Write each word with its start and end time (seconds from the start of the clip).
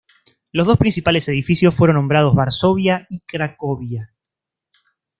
Los 0.51 0.65
dos 0.65 0.79
principales 0.79 1.27
edificios 1.27 1.75
fueron 1.75 1.97
nombrados 1.97 2.33
"Varsovia" 2.33 3.05
y 3.11 3.19
"Cracovia". 3.19 4.11